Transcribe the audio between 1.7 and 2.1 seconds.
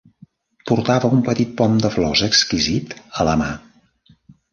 de